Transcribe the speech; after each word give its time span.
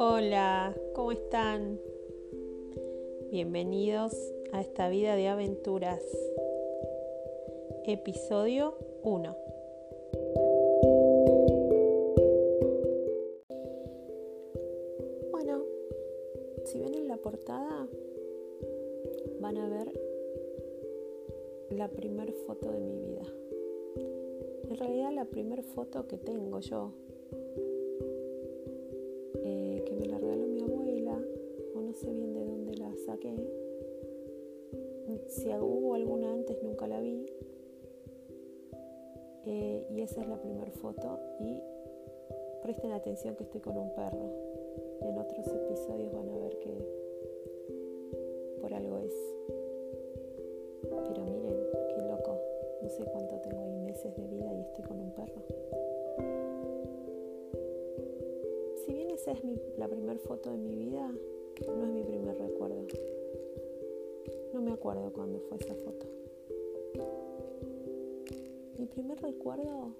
Hola, 0.00 0.76
¿cómo 0.94 1.10
están? 1.10 1.80
Bienvenidos 3.32 4.14
a 4.52 4.60
esta 4.60 4.88
vida 4.88 5.16
de 5.16 5.26
aventuras. 5.26 6.00
Episodio 7.84 8.78
1. 9.02 9.36
Bueno, 15.32 15.64
si 16.64 16.78
ven 16.78 16.94
en 16.94 17.08
la 17.08 17.16
portada 17.16 17.88
van 19.40 19.56
a 19.56 19.68
ver 19.68 20.00
la 21.70 21.88
primer 21.88 22.30
foto 22.46 22.70
de 22.70 22.78
mi 22.78 23.00
vida. 23.00 23.26
En 24.68 24.76
realidad 24.76 25.10
la 25.12 25.24
primer 25.24 25.64
foto 25.64 26.06
que 26.06 26.18
tengo 26.18 26.60
yo 26.60 26.92
esa 40.18 40.24
es 40.24 40.30
la 40.30 40.40
primera 40.42 40.70
foto. 40.72 41.18
Y 41.38 41.62
presten 42.62 42.90
atención 42.90 43.36
que 43.36 43.44
estoy 43.44 43.60
con 43.60 43.76
un 43.76 43.94
perro. 43.94 44.26
En 45.00 45.16
otros 45.16 45.46
episodios 45.46 46.12
van 46.12 46.28
a 46.28 46.38
ver 46.38 46.58
que 46.58 46.74
por 48.60 48.74
algo 48.74 48.98
es. 48.98 49.14
Pero 50.82 51.24
miren, 51.24 51.56
qué 51.88 52.02
loco. 52.02 52.36
No 52.82 52.88
sé 52.88 53.04
cuánto 53.04 53.36
tengo 53.40 53.60
ahí 53.60 53.78
meses 53.78 54.16
de 54.16 54.26
vida 54.26 54.52
y 54.52 54.60
estoy 54.60 54.84
con 54.84 54.98
un 54.98 55.12
perro. 55.12 55.42
Si 58.84 58.92
bien 58.92 59.10
esa 59.10 59.32
es 59.32 59.38
la 59.76 59.86
primera 59.86 60.18
foto 60.18 60.50
de 60.50 60.58
mi 60.58 60.74
vida, 60.74 61.12
no 61.66 61.84
es 61.84 61.90
mi 61.90 62.02
primer 62.02 62.36
recuerdo. 62.36 62.86
No 64.52 64.62
me 64.62 64.72
acuerdo 64.72 65.12
cuándo 65.12 65.38
fue 65.48 65.58
esa 65.58 65.74
foto. 65.76 66.17
Primer 68.92 69.20
recuerdo 69.22 69.94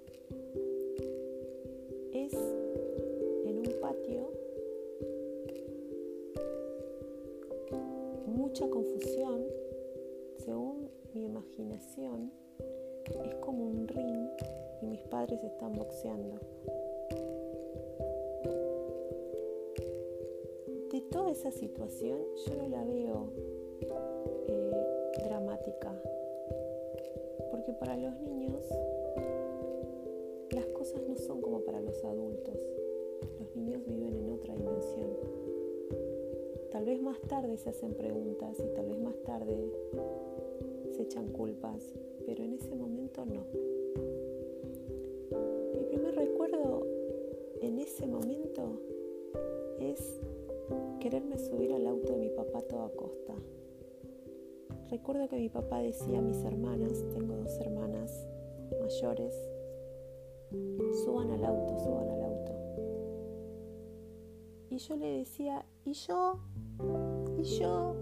es 2.12 2.32
en 2.32 3.58
un 3.58 3.80
patio, 3.80 4.30
mucha 8.26 8.68
confusión, 8.68 9.44
según 10.44 10.88
mi 11.14 11.24
imaginación, 11.24 12.30
es 13.24 13.34
como 13.36 13.66
un 13.66 13.88
ring 13.88 14.28
y 14.82 14.86
mis 14.86 15.02
padres 15.02 15.42
están 15.44 15.72
boxeando. 15.72 16.38
toda 21.10 21.30
esa 21.30 21.50
situación 21.50 22.18
yo 22.46 22.54
no 22.54 22.68
la 22.68 22.84
veo 22.84 23.32
eh, 24.46 25.12
dramática, 25.24 25.92
porque 27.50 27.72
para 27.72 27.96
los 27.96 28.18
niños 28.20 28.47
Los 33.40 33.56
niños 33.56 33.84
viven 33.86 34.16
en 34.16 34.30
otra 34.32 34.54
dimensión. 34.54 35.10
Tal 36.70 36.84
vez 36.84 37.00
más 37.00 37.20
tarde 37.22 37.56
se 37.56 37.70
hacen 37.70 37.94
preguntas 37.94 38.58
y 38.60 38.68
tal 38.74 38.86
vez 38.86 39.00
más 39.00 39.16
tarde 39.24 39.72
se 40.92 41.02
echan 41.02 41.28
culpas, 41.28 41.94
pero 42.26 42.44
en 42.44 42.52
ese 42.54 42.74
momento 42.74 43.24
no. 43.24 43.44
Mi 45.74 45.84
primer 45.84 46.14
recuerdo 46.14 46.86
en 47.62 47.78
ese 47.78 48.06
momento 48.06 48.80
es 49.80 50.20
quererme 51.00 51.38
subir 51.38 51.72
al 51.72 51.86
auto 51.86 52.12
de 52.12 52.18
mi 52.18 52.30
papá 52.30 52.58
a 52.58 52.62
toda 52.62 52.90
costa. 52.90 53.34
Recuerdo 54.90 55.28
que 55.28 55.36
mi 55.36 55.48
papá 55.48 55.80
decía 55.80 56.18
a 56.18 56.22
mis 56.22 56.42
hermanas, 56.44 57.04
tengo 57.12 57.34
dos 57.36 57.60
hermanas 57.60 58.26
mayores, 58.80 59.34
suban 61.04 61.30
al 61.30 61.44
auto, 61.44 61.78
suban 61.78 62.08
al 62.08 62.10
auto. 62.10 62.17
Y 64.78 64.80
yo 64.80 64.94
le 64.94 65.18
decía, 65.18 65.66
¿y 65.84 65.92
yo? 65.92 66.38
¿Y 67.36 67.42
yo? 67.42 67.96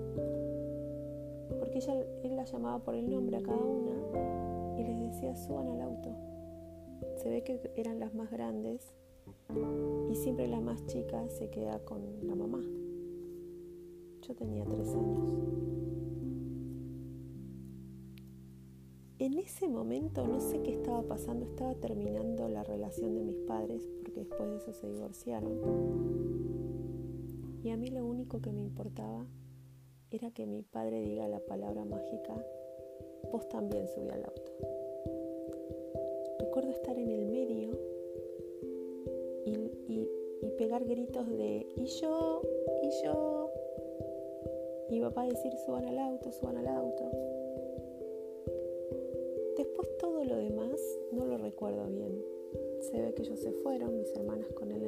Porque 1.59 1.79
ella, 1.79 1.95
él 2.23 2.37
la 2.37 2.45
llamaba 2.45 2.85
por 2.85 2.95
el 2.95 3.09
nombre 3.09 3.39
a 3.39 3.41
cada 3.41 3.57
una 3.57 4.77
y 4.79 4.85
les 4.85 5.01
decía, 5.01 5.35
suban 5.37 5.69
al 5.69 5.81
auto. 5.81 6.15
Se 7.17 7.31
ve 7.31 7.43
que 7.43 7.73
eran 7.77 7.99
las 7.99 8.13
más 8.13 8.31
grandes 8.31 8.93
y 10.11 10.17
siempre 10.17 10.49
la 10.49 10.61
más 10.61 10.85
chica 10.85 11.27
se 11.31 11.49
queda 11.49 11.79
con 11.79 12.03
la 12.27 12.35
mamá. 12.35 12.61
Yo 14.21 14.35
tenía 14.35 14.67
tres 14.67 14.95
años. 14.95 15.33
En 19.19 19.39
ese 19.39 19.67
momento 19.67 20.29
no 20.29 20.41
sé 20.41 20.61
qué 20.61 20.73
estaba 20.73 21.01
pasando, 21.01 21.47
estaba 21.47 21.75
terminando 21.77 22.51
la 22.51 22.65
relación 22.65 23.15
de 23.15 23.23
mis 23.23 23.39
padres 23.47 23.89
porque 24.03 24.21
después 24.21 24.51
de 24.51 24.57
eso 24.57 24.75
se 24.75 24.87
divorciaron. 24.91 26.56
Y 27.67 27.71
a 27.71 27.77
mí 27.77 27.91
lo 27.91 28.07
único 28.07 28.41
que 28.41 28.53
me 28.53 28.61
importaba 28.61 29.27
era 30.13 30.31
que 30.31 30.47
mi 30.47 30.63
padre 30.63 31.01
diga 31.01 31.27
la 31.27 31.41
palabra 31.41 31.85
mágica, 31.85 32.41
vos 33.33 33.49
también 33.49 33.89
subí 33.89 34.09
al 34.09 34.25
auto. 34.25 34.53
Recuerdo 36.39 36.71
estar 36.71 36.97
en 36.97 37.11
el 37.11 37.27
medio 37.27 37.77
y, 39.47 39.59
pegar 40.59 40.85
gritos 40.85 41.29
de 41.29 41.67
y 41.75 41.87
yo, 41.87 42.41
y 42.85 43.05
yo. 43.05 43.51
Y 44.89 45.01
papá 45.01 45.25
decir 45.25 45.53
suban 45.67 45.87
al 45.87 45.99
auto, 45.99 46.31
suban 46.31 46.59
al 46.59 46.69
auto. 46.69 47.11
Después 49.57 49.89
todo 49.99 50.25
lo 50.25 50.37
demás 50.37 50.81
no 51.11 51.27
lo 51.27 51.37
recuerdo 51.37 51.89
bien. 51.89 52.25
Se 52.83 53.01
ve 53.01 53.13
que 53.13 53.23
ellos 53.23 53.41
se 53.41 53.51
fueron, 53.51 53.99
mis 53.99 54.15
hermanas 54.15 54.53
con 54.53 54.71
él 54.71 54.86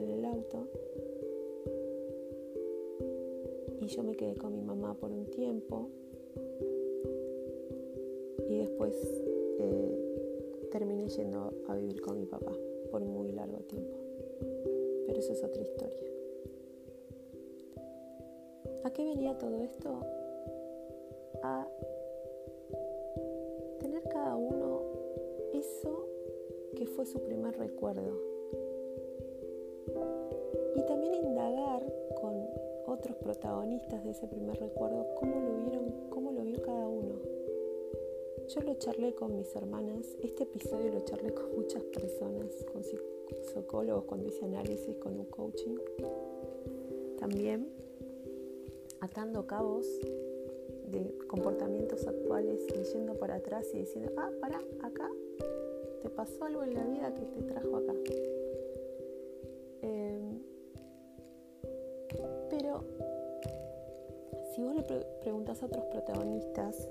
Y 3.88 3.90
yo 3.90 4.02
me 4.02 4.14
quedé 4.14 4.36
con 4.36 4.52
mi 4.52 4.60
mamá 4.60 4.92
por 4.92 5.10
un 5.10 5.24
tiempo. 5.30 5.88
Y 8.46 8.58
después 8.58 8.94
eh, 9.58 10.68
terminé 10.70 11.08
yendo 11.08 11.54
a 11.68 11.74
vivir 11.74 12.02
con 12.02 12.18
mi 12.18 12.26
papá 12.26 12.52
por 12.90 13.02
muy 13.02 13.32
largo 13.32 13.58
tiempo 13.60 14.08
pero 15.08 15.20
eso 15.20 15.32
es 15.32 15.42
otra 15.42 15.62
historia. 15.62 16.06
¿A 18.84 18.90
qué 18.90 19.04
venía 19.04 19.38
todo 19.38 19.62
esto? 19.62 20.00
A 21.42 21.66
tener 23.80 24.02
cada 24.04 24.36
uno 24.36 24.82
eso 25.54 26.06
que 26.76 26.86
fue 26.86 27.06
su 27.06 27.20
primer 27.22 27.56
recuerdo. 27.56 28.37
Otros 32.98 33.16
protagonistas 33.18 34.04
de 34.04 34.10
ese 34.10 34.26
primer 34.26 34.58
recuerdo 34.58 35.06
cómo 35.14 35.40
lo 35.40 35.56
vieron, 35.64 36.10
cómo 36.10 36.32
lo 36.32 36.42
vio 36.42 36.60
cada 36.62 36.88
uno. 36.88 37.14
Yo 38.48 38.60
lo 38.62 38.74
charlé 38.74 39.14
con 39.14 39.36
mis 39.36 39.54
hermanas, 39.54 40.16
este 40.20 40.42
episodio 40.42 40.92
lo 40.92 41.00
charlé 41.00 41.32
con 41.32 41.54
muchas 41.54 41.82
personas, 41.84 42.46
con 42.72 42.82
psicólogos 42.82 44.04
cuando 44.04 44.26
hice 44.28 44.44
análisis 44.44 44.96
con 44.96 45.18
un 45.18 45.26
coaching. 45.26 45.76
También 47.20 47.68
atando 49.00 49.46
cabos 49.46 49.86
de 50.90 51.14
comportamientos 51.28 52.04
actuales 52.06 52.66
y 52.74 52.82
yendo 52.92 53.14
para 53.14 53.36
atrás 53.36 53.68
y 53.74 53.78
diciendo, 53.78 54.10
ah, 54.16 54.30
para, 54.40 54.58
acá, 54.82 55.08
te 56.02 56.10
pasó 56.10 56.46
algo 56.46 56.64
en 56.64 56.74
la 56.74 56.84
vida 56.84 57.14
que 57.14 57.26
te 57.26 57.42
trajo 57.42 57.76
acá. 57.76 57.94
Si 64.58 64.64
vos 64.64 64.74
le 64.74 64.82
preguntas 65.20 65.62
a 65.62 65.66
otros 65.66 65.84
protagonistas 65.84 66.88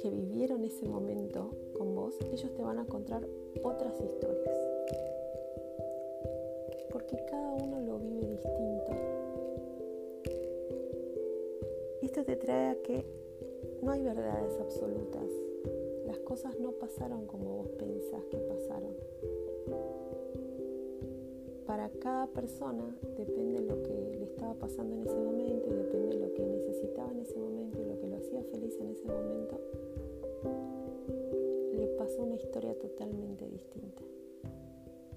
que 0.00 0.08
vivieron 0.08 0.64
ese 0.64 0.86
momento 0.86 1.50
con 1.76 1.94
vos, 1.94 2.14
ellos 2.32 2.50
te 2.54 2.62
van 2.62 2.78
a 2.78 2.80
encontrar 2.80 3.28
otras 3.62 4.00
historias. 4.00 4.58
Porque 6.90 7.22
cada 7.30 7.52
uno 7.52 7.78
lo 7.78 7.98
vive 7.98 8.26
distinto. 8.26 8.92
Esto 12.00 12.24
te 12.24 12.36
trae 12.36 12.70
a 12.70 12.82
que 12.82 13.04
no 13.82 13.92
hay 13.92 14.02
verdades 14.02 14.58
absolutas. 14.58 15.30
Las 16.06 16.20
cosas 16.20 16.58
no 16.58 16.72
pasaron 16.72 17.26
como 17.26 17.58
vos 17.58 17.68
pensás 17.72 18.24
que 18.30 18.38
pasaron. 18.38 18.94
Para 21.66 21.90
cada 21.90 22.28
persona 22.28 22.96
depende 23.18 23.60
lo 23.60 23.82
que 23.82 24.17
estaba 24.38 24.54
pasando 24.54 24.94
en 24.94 25.02
ese 25.02 25.18
momento 25.18 25.68
y 25.68 25.72
depende 25.74 26.16
lo 26.16 26.32
que 26.32 26.46
necesitaba 26.46 27.10
en 27.10 27.18
ese 27.18 27.36
momento 27.40 27.82
y 27.82 27.86
lo 27.86 27.98
que 27.98 28.06
lo 28.06 28.18
hacía 28.18 28.40
feliz 28.44 28.78
en 28.80 28.90
ese 28.90 29.04
momento 29.04 29.60
le 31.74 31.88
pasó 31.98 32.22
una 32.22 32.36
historia 32.36 32.72
totalmente 32.78 33.48
distinta. 33.48 34.00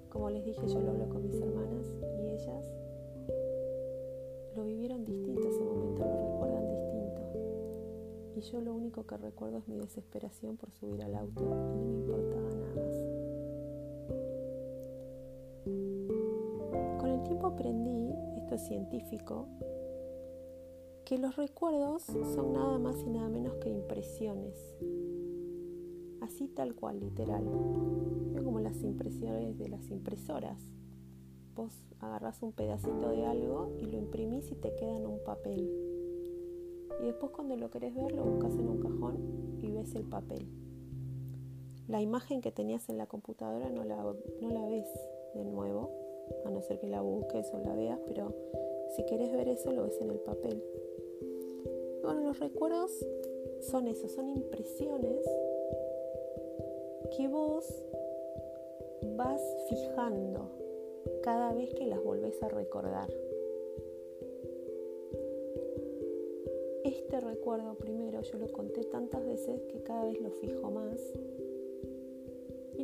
como 0.10 0.32
les 0.32 0.44
dije, 0.44 0.68
yo 0.68 0.82
lo 0.82 0.90
hablo 0.90 1.08
con 1.08 1.24
mis 1.24 1.40
hermanas 1.40 1.86
y 2.20 2.30
ellas 2.30 2.74
lo 4.56 4.64
vivieron 4.64 5.06
distinto 5.06 5.48
ese 5.48 5.64
momento, 5.64 6.04
lo 6.04 6.18
recuerdan 6.18 6.68
distinto. 6.68 7.22
Y 8.36 8.42
yo 8.42 8.60
lo 8.60 8.74
único 8.74 9.06
que 9.06 9.18
recuerdo 9.18 9.60
es 9.60 9.68
mi 9.68 9.78
desesperación 9.78 10.58
por 10.58 10.72
subir 10.72 11.04
al 11.04 11.14
auto 11.14 11.44
y 11.44 11.48
no 11.48 11.86
me 11.86 11.94
importaba 11.94 12.50
nada 12.50 12.74
más. 12.74 12.96
Con 17.00 17.10
el 17.12 17.22
tiempo 17.22 17.48
aprendí, 17.48 18.16
es 18.56 18.66
científico, 18.68 19.48
que 21.06 21.18
los 21.18 21.36
recuerdos 21.36 22.04
son 22.04 22.54
nada 22.54 22.78
más 22.78 22.96
y 23.04 23.10
nada 23.10 23.30
menos 23.30 23.56
que 23.56 23.70
impresiones. 23.70 24.56
Así 26.22 26.48
tal 26.48 26.76
cual, 26.76 27.00
literal. 27.00 27.44
como 28.44 28.60
las 28.60 28.82
impresiones 28.84 29.58
de 29.58 29.70
las 29.70 29.90
impresoras. 29.90 30.58
Vos 31.56 31.74
agarras 32.00 32.42
un 32.42 32.54
pedacito 32.54 33.10
de 33.10 33.26
algo 33.26 33.76
y 33.80 33.86
lo 33.86 33.98
imprimís 33.98 34.50
y 34.52 34.56
te 34.56 34.74
queda 34.76 34.96
en 34.96 35.06
un 35.06 35.24
papel. 35.24 35.70
Y 37.02 37.06
después 37.06 37.32
cuando 37.32 37.58
lo 37.58 37.70
querés 37.70 37.94
ver 37.96 38.12
lo 38.14 38.24
buscas 38.24 38.54
en 38.54 38.68
un 38.68 38.80
cajón 38.80 39.60
y 39.62 39.72
ves 39.72 39.94
el 39.96 40.06
papel. 40.06 40.48
La 41.88 42.02
imagen 42.02 42.42
que 42.42 42.52
tenías 42.52 42.88
en 42.90 42.98
la 42.98 43.08
computadora 43.08 43.70
no 43.70 43.84
la, 43.84 43.98
no 43.98 44.50
la 44.50 44.66
ves 44.70 44.88
de 45.34 45.44
nuevo, 45.44 45.92
a 46.46 46.50
no 46.50 46.62
ser 46.62 46.80
que 46.80 46.88
la 46.88 47.02
busques 47.02 47.52
o 47.54 47.60
la 47.60 47.74
veas, 47.74 48.00
pero 48.06 48.34
si 48.96 49.06
querés 49.06 49.32
ver 49.32 49.48
eso 49.48 49.72
lo 49.72 49.84
ves 49.84 50.00
en 50.02 50.10
el 50.10 50.20
papel. 50.20 50.62
Bueno, 52.02 52.22
los 52.22 52.40
recuerdos 52.40 52.92
son 53.62 53.88
eso, 53.88 54.08
son 54.08 54.30
impresiones 54.30 55.26
que 57.16 57.28
vos 57.28 57.66
vas 59.16 59.42
fijando 59.70 60.50
cada 61.24 61.54
vez 61.54 61.74
que 61.74 61.86
las 61.86 62.04
volvés 62.04 62.42
a 62.42 62.50
recordar. 62.50 63.10
Este 66.84 67.22
recuerdo 67.22 67.76
primero 67.76 68.22
yo 68.22 68.38
lo 68.38 68.52
conté 68.52 68.84
tantas 68.86 69.26
veces 69.26 69.62
que 69.64 69.84
cada 69.84 70.06
vez 70.06 70.20
lo 70.20 70.32
fijo 70.32 70.72
más. 70.72 71.00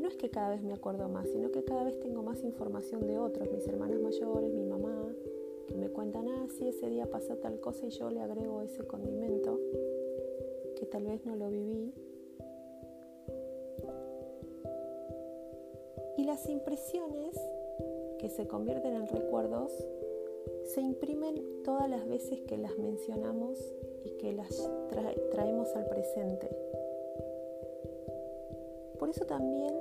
No 0.07 0.12
es 0.12 0.18
que 0.19 0.30
cada 0.30 0.51
vez 0.51 0.63
me 0.63 0.71
acuerdo 0.71 1.09
más, 1.09 1.27
sino 1.27 1.51
que 1.51 1.65
cada 1.65 1.83
vez 1.83 2.00
tengo 2.00 2.24
más 2.24 2.42
información 2.42 3.06
de 3.07 3.19
otros, 3.19 3.51
mis 3.51 3.68
hermanas 3.68 4.00
mayores, 4.00 4.54
mi 4.54 4.63
mamá, 4.63 5.13
que 5.68 5.75
me 5.75 5.89
cuentan, 5.89 6.30
ah, 6.30 6.48
sí, 6.57 6.69
ese 6.69 6.89
día 6.89 7.07
pasó 7.07 7.36
tal 7.36 7.59
cosa 7.59 7.86
y 7.86 7.89
yo 7.89 8.09
le 8.09 8.21
agrego 8.21 8.62
ese 8.62 8.88
condimento, 8.88 9.59
que 10.77 10.86
tal 10.86 11.04
vez 11.04 11.25
no 11.25 11.36
lo 11.36 11.50
viví. 11.50 11.94
Y 16.15 16.24
las 16.24 16.48
impresiones 16.48 17.36
que 18.18 18.30
se 18.30 18.48
convierten 18.48 18.94
en 18.94 19.07
recuerdos 19.07 19.74
se 20.74 20.80
imprimen 20.80 21.63
todas 21.65 21.89
las 21.89 22.07
veces 22.07 22.39
que 22.48 22.57
las 22.57 22.77
mencionamos 22.77 23.59
y 24.06 24.12
que 24.12 24.31
las 24.31 24.71
traemos 25.31 25.75
al 25.75 25.86
presente. 25.89 26.48
Por 28.99 29.09
eso 29.09 29.25
también 29.25 29.73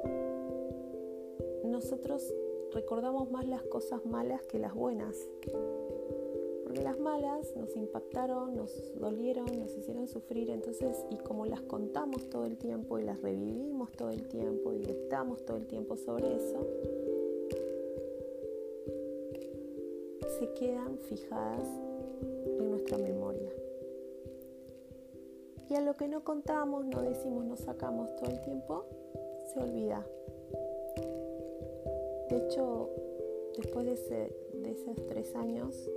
nosotros 1.65 2.35
recordamos 2.73 3.31
más 3.31 3.47
las 3.47 3.63
cosas 3.63 4.05
malas 4.05 4.43
que 4.43 4.59
las 4.59 4.75
buenas. 4.75 5.17
Porque 6.65 6.83
las 6.83 6.99
malas 6.99 7.55
nos 7.57 7.77
impactaron, 7.77 8.55
nos 8.55 8.99
dolieron, 8.99 9.47
nos 9.59 9.77
hicieron 9.77 10.09
sufrir, 10.09 10.51
entonces, 10.51 10.97
y 11.11 11.17
como 11.19 11.47
las 11.47 11.63
contamos 11.63 12.29
todo 12.29 12.45
el 12.45 12.59
tiempo 12.59 12.99
y 12.99 13.05
las 13.05 13.23
revivimos 13.23 13.93
todo 13.93 14.11
el 14.11 14.27
tiempo 14.27 14.73
y 14.75 14.83
estamos 14.83 15.45
todo 15.45 15.57
el 15.57 15.67
tiempo 15.67 15.97
sobre 15.97 16.35
eso, 16.35 16.67
se 20.39 20.53
quedan 20.55 20.99
fijadas 20.99 21.67
en 22.59 22.71
nuestra 22.71 22.99
memoria. 22.99 23.51
Y 25.69 25.75
a 25.75 25.81
lo 25.81 25.97
que 25.97 26.09
no 26.09 26.23
contamos, 26.23 26.85
no 26.85 27.03
decimos, 27.03 27.45
no 27.45 27.57
sacamos 27.57 28.15
todo 28.17 28.31
el 28.31 28.41
tiempo, 28.41 28.85
se 29.57 29.63
olvida. 29.63 30.07
De 32.29 32.37
hecho, 32.37 32.91
después 33.57 33.87
de, 33.87 34.31
esos 34.71 35.07
tres 35.07 35.35
años, 35.35 35.89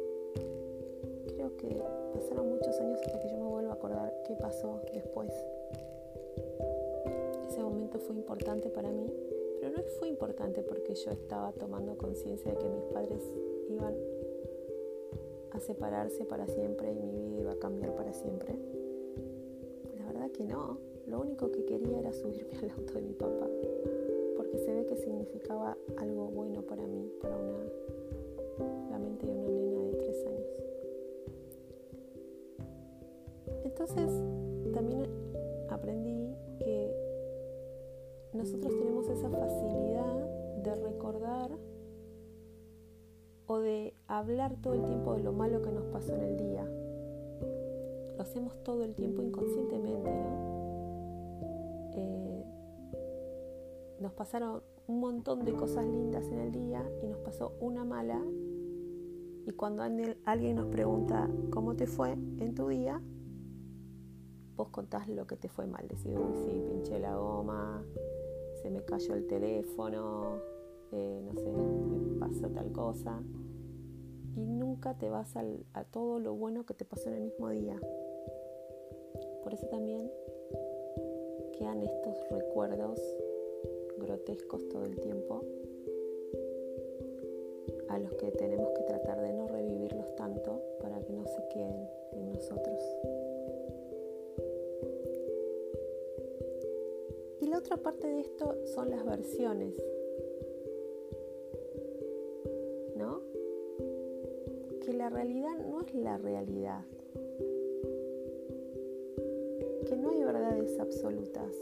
creo 1.27 1.57
que 1.57 1.81
pasaron 2.13 2.49
muchos 2.49 2.79
años 2.79 3.01
hasta 3.05 3.19
que 3.19 3.29
yo 3.29 3.37
me 3.37 3.47
vuelvo 3.47 3.71
a 3.71 3.73
acordar 3.73 4.13
qué 4.25 4.35
pasó 4.35 4.81
después. 4.93 5.31
Ese 7.49 7.61
momento 7.61 7.99
fue 7.99 8.15
importante 8.15 8.69
para 8.69 8.91
mí, 8.91 9.11
pero 9.59 9.75
no 9.75 9.83
fue 9.99 10.07
importante 10.07 10.63
porque 10.63 10.95
yo 10.95 11.11
estaba 11.11 11.51
tomando 11.51 11.97
conciencia 11.97 12.51
de 12.51 12.57
que 12.57 12.69
mis 12.69 12.83
padres 12.93 13.23
iban 13.67 13.95
a 15.51 15.59
separarse 15.59 16.23
para 16.23 16.47
siempre 16.47 16.93
y 16.93 17.01
mi 17.01 17.11
vida 17.11 17.39
iba 17.39 17.51
a 17.51 17.59
cambiar 17.59 17.93
para 17.95 18.13
siempre. 18.13 18.55
La 19.97 20.05
verdad 20.05 20.31
que 20.31 20.45
no, 20.45 20.88
lo 21.09 21.21
único 21.21 21.51
que 21.51 21.65
quería 21.65 21.99
era 21.99 22.13
subirme 22.13 22.57
al 22.59 22.69
auto 22.71 22.93
de 22.93 23.01
mi 23.01 23.13
papá 23.13 23.47
porque 24.39 24.57
se 24.57 24.73
ve 24.73 24.85
que 24.85 24.95
significaba 24.95 25.77
algo 25.97 26.27
bueno 26.27 26.61
para 26.61 26.87
mí, 26.87 27.11
para 27.21 27.35
una, 27.35 27.59
la 28.89 28.97
mente 28.97 29.27
de 29.27 29.33
una 29.33 29.49
nena 29.49 29.81
de 29.81 29.93
tres 29.97 30.25
años. 30.25 30.47
Entonces, 33.65 34.09
también 34.73 35.07
aprendí 35.69 36.33
que 36.59 36.95
nosotros 38.33 38.77
tenemos 38.79 39.09
esa 39.09 39.29
facilidad 39.29 40.15
de 40.63 40.75
recordar 40.75 41.51
o 43.47 43.59
de 43.59 43.93
hablar 44.07 44.55
todo 44.61 44.75
el 44.75 44.85
tiempo 44.85 45.15
de 45.15 45.23
lo 45.23 45.33
malo 45.33 45.61
que 45.61 45.71
nos 45.71 45.85
pasó 45.87 46.15
en 46.15 46.21
el 46.21 46.37
día. 46.37 46.63
Lo 48.15 48.21
hacemos 48.21 48.55
todo 48.63 48.83
el 48.83 48.95
tiempo 48.95 49.21
inconscientemente, 49.21 50.09
¿no? 50.09 50.48
Nos 53.99 54.13
pasaron 54.13 54.61
un 54.87 54.99
montón 54.99 55.45
de 55.45 55.53
cosas 55.53 55.85
lindas 55.85 56.25
en 56.27 56.39
el 56.39 56.51
día 56.51 56.89
y 57.03 57.07
nos 57.07 57.19
pasó 57.19 57.53
una 57.59 57.83
mala. 57.83 58.21
Y 59.45 59.51
cuando 59.51 59.83
alguien 59.83 60.55
nos 60.55 60.67
pregunta 60.67 61.29
cómo 61.49 61.75
te 61.75 61.87
fue 61.87 62.13
en 62.13 62.55
tu 62.55 62.67
día, 62.67 63.01
vos 64.55 64.69
contás 64.69 65.07
lo 65.07 65.25
que 65.27 65.35
te 65.35 65.47
fue 65.47 65.67
mal. 65.67 65.87
Decís, 65.87 66.15
uy, 66.15 66.35
sí, 66.45 66.63
pinché 66.69 66.99
la 66.99 67.15
goma, 67.15 67.83
se 68.61 68.69
me 68.69 68.83
cayó 68.83 69.15
el 69.15 69.27
teléfono, 69.27 70.37
eh, 70.91 71.21
no 71.23 71.33
sé, 71.35 71.51
me 71.51 72.19
pasó 72.19 72.49
tal 72.49 72.71
cosa. 72.71 73.21
Y 74.35 74.45
nunca 74.45 74.97
te 74.97 75.09
vas 75.09 75.35
a 75.35 75.83
todo 75.85 76.19
lo 76.19 76.35
bueno 76.35 76.65
que 76.65 76.73
te 76.73 76.85
pasó 76.85 77.09
en 77.09 77.15
el 77.15 77.23
mismo 77.23 77.49
día. 77.49 77.79
Por 79.43 79.53
eso 79.53 79.67
también 79.67 80.09
quedan 81.57 81.81
estos 81.81 82.15
recuerdos 82.29 82.99
grotescos 83.99 84.67
todo 84.69 84.85
el 84.85 84.99
tiempo, 84.99 85.43
a 87.89 87.97
los 87.99 88.13
que 88.15 88.31
tenemos 88.31 88.71
que 88.71 88.83
tratar 88.83 89.21
de 89.21 89.33
no 89.33 89.47
revivirlos 89.47 90.15
tanto 90.15 90.61
para 90.81 91.01
que 91.01 91.13
no 91.13 91.25
se 91.25 91.47
queden 91.49 91.87
en 92.13 92.31
nosotros. 92.31 92.83
Y 97.41 97.47
la 97.47 97.57
otra 97.57 97.77
parte 97.77 98.07
de 98.07 98.19
esto 98.21 98.55
son 98.65 98.89
las 98.91 99.05
versiones, 99.05 99.75
¿no? 102.95 103.21
Que 104.85 104.93
la 104.93 105.09
realidad 105.09 105.57
no 105.67 105.81
es 105.81 105.93
la 105.95 106.17
realidad, 106.17 106.85
que 109.87 109.95
no 109.95 110.11
hay 110.11 110.23
verdades 110.23 110.79
absolutas. 110.79 111.55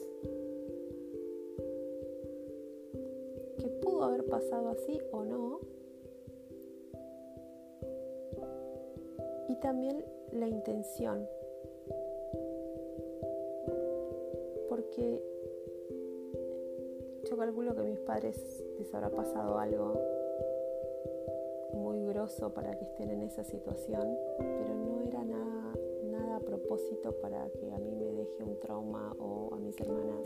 Haber 4.08 4.26
pasado 4.26 4.70
así 4.70 5.00
o 5.12 5.24
no. 5.24 5.60
Y 9.50 9.56
también 9.58 10.04
la 10.32 10.48
intención. 10.48 11.28
Porque 14.70 15.22
yo 17.30 17.38
calculo 17.38 17.74
que 17.74 17.82
a 17.82 17.84
mis 17.84 18.00
padres 18.00 18.64
les 18.78 18.94
habrá 18.94 19.10
pasado 19.10 19.58
algo 19.58 20.00
muy 21.74 22.06
grosso 22.06 22.54
para 22.54 22.78
que 22.78 22.86
estén 22.86 23.10
en 23.10 23.22
esa 23.24 23.44
situación, 23.44 24.18
pero 24.38 24.76
no 24.76 25.02
era 25.02 25.24
nada, 25.24 25.74
nada 26.04 26.36
a 26.38 26.40
propósito 26.40 27.14
para 27.22 27.50
que 27.52 27.72
a 27.72 27.80
mí 27.80 27.96
me 27.96 28.14
deje 28.14 28.44
un 28.44 28.60
trauma 28.60 29.16
o 29.20 29.54
a 29.54 29.58
mis 29.58 29.80
hermanas 29.80 30.20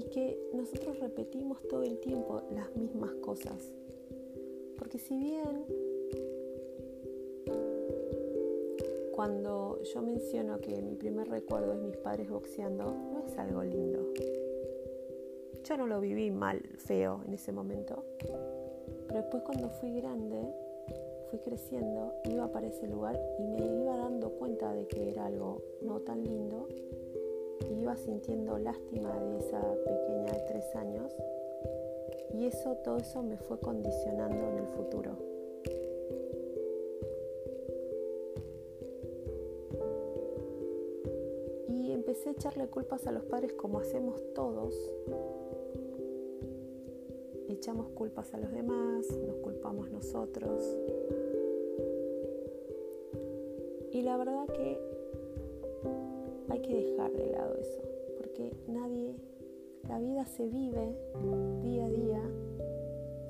y 0.00 0.04
que 0.04 0.38
nosotros 0.54 0.98
repetimos 0.98 1.60
todo 1.68 1.82
el 1.82 1.98
tiempo 2.00 2.40
las 2.54 2.74
mismas 2.74 3.12
cosas. 3.16 3.70
Porque 4.78 4.98
si 4.98 5.18
bien 5.18 5.66
cuando 9.12 9.82
yo 9.82 10.00
menciono 10.00 10.58
que 10.58 10.80
mi 10.80 10.94
primer 10.94 11.28
recuerdo 11.28 11.74
es 11.74 11.80
mis 11.80 11.98
padres 11.98 12.30
boxeando, 12.30 12.84
no 12.86 13.26
es 13.26 13.36
algo 13.36 13.62
lindo. 13.62 14.08
Yo 15.64 15.76
no 15.76 15.86
lo 15.86 16.00
viví 16.00 16.30
mal, 16.30 16.62
feo 16.78 17.20
en 17.26 17.34
ese 17.34 17.52
momento. 17.52 18.02
Pero 19.06 19.20
después 19.20 19.42
cuando 19.42 19.68
fui 19.68 19.92
grande, 20.00 20.40
fui 21.28 21.38
creciendo, 21.40 22.14
iba 22.24 22.50
para 22.50 22.68
ese 22.68 22.86
lugar 22.86 23.20
y 23.38 23.46
me 23.46 23.82
iba 23.82 23.94
dando 23.98 24.30
cuenta 24.30 24.72
de 24.72 24.86
que 24.86 25.10
era 25.10 25.26
algo 25.26 25.60
no 25.82 26.00
tan 26.00 26.24
lindo. 26.24 26.66
Iba 27.80 27.96
sintiendo 27.96 28.58
lástima 28.58 29.18
de 29.18 29.38
esa 29.38 29.60
pequeña 29.84 30.32
de 30.32 30.40
tres 30.48 30.76
años. 30.76 31.12
Y 32.34 32.46
eso, 32.46 32.76
todo 32.84 32.98
eso 32.98 33.22
me 33.22 33.36
fue 33.36 33.58
condicionando 33.58 34.46
en 34.48 34.58
el 34.58 34.66
futuro. 34.66 35.16
Y 41.68 41.92
empecé 41.92 42.28
a 42.28 42.32
echarle 42.32 42.68
culpas 42.68 43.06
a 43.06 43.12
los 43.12 43.24
padres 43.24 43.54
como 43.54 43.80
hacemos 43.80 44.22
todos 44.34 44.74
echamos 47.60 47.90
culpas 47.90 48.32
a 48.32 48.38
los 48.38 48.52
demás, 48.52 49.06
nos 49.26 49.36
culpamos 49.36 49.90
nosotros. 49.90 50.64
Y 53.92 54.00
la 54.00 54.16
verdad 54.16 54.46
que 54.46 54.80
hay 56.60 56.68
que 56.68 56.74
dejar 56.74 57.12
de 57.12 57.26
lado 57.30 57.54
eso, 57.58 57.80
porque 58.18 58.52
nadie, 58.68 59.14
la 59.88 59.98
vida 59.98 60.26
se 60.26 60.46
vive 60.46 60.94
día 61.62 61.86
a 61.86 61.88
día 61.88 62.22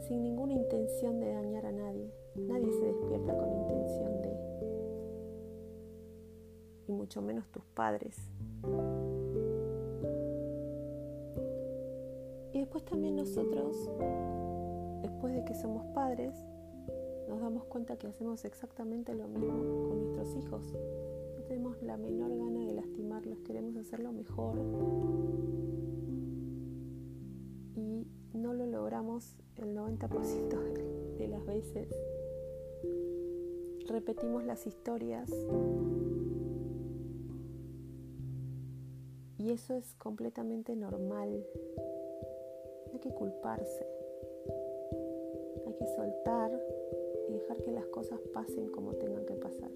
sin 0.01 0.23
ninguna 0.23 0.55
intención 0.55 1.21
de 1.21 1.33
dañar 1.33 1.67
a 1.67 1.73
nadie. 1.73 2.11
Nadie 2.35 2.73
se 2.73 2.87
despierta 2.87 3.37
con 3.37 3.53
intención 3.53 4.23
de, 4.23 4.37
y 6.89 6.93
mucho 6.93 7.23
menos 7.23 7.47
tus 7.51 7.65
padres. 7.75 8.17
después 12.53 12.85
también 12.85 13.17
nosotros, 13.17 13.91
después 15.01 15.35
de 15.35 15.45
que 15.45 15.55
somos 15.55 15.87
padres, 15.95 16.35
nos 17.29 17.41
damos 17.41 17.65
cuenta 17.65 17.97
que 17.97 18.07
hacemos 18.07 18.45
exactamente 18.45 19.15
lo 19.15 19.27
mismo 19.29 19.89
con 19.89 19.99
nuestros 19.99 20.37
hijos. 20.37 20.75
Tenemos 21.51 21.83
la 21.83 21.97
menor 21.97 22.31
gana 22.37 22.65
de 22.65 22.75
lastimarlos, 22.75 23.41
queremos 23.41 23.75
hacerlo 23.75 24.13
mejor 24.13 24.57
y 27.75 28.07
no 28.35 28.55
lo 28.55 28.67
logramos 28.67 29.35
el 29.57 29.77
90% 29.77 31.17
de 31.19 31.27
las 31.27 31.45
veces. 31.45 31.89
Repetimos 33.89 34.45
las 34.45 34.65
historias 34.65 35.29
y 39.37 39.51
eso 39.51 39.75
es 39.75 39.97
completamente 39.97 40.77
normal 40.77 41.45
que 43.03 43.11
culparse, 43.13 43.89
hay 45.67 45.75
que 45.75 45.87
soltar 45.97 46.53
y 47.29 47.33
dejar 47.33 47.61
que 47.61 47.73
las 47.73 47.87
cosas 47.87 48.21
pasen 48.33 48.69
como 48.69 48.95
tengan 48.95 49.27
que 49.27 49.35
pasar. 49.35 49.71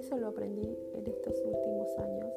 Eso 0.00 0.16
lo 0.16 0.28
aprendí 0.28 0.78
en 0.94 1.06
estos 1.06 1.38
últimos 1.44 1.98
años. 1.98 2.32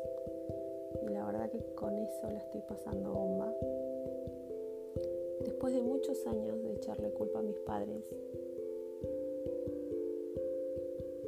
Y 1.01 1.13
la 1.13 1.25
verdad 1.25 1.49
que 1.49 1.63
con 1.75 1.97
eso 1.97 2.29
la 2.29 2.39
estoy 2.39 2.59
pasando 2.67 3.13
bomba. 3.13 3.55
Después 5.45 5.73
de 5.73 5.81
muchos 5.81 6.27
años 6.27 6.61
de 6.61 6.73
echarle 6.73 7.11
culpa 7.11 7.39
a 7.39 7.41
mis 7.41 7.57
padres, 7.59 8.03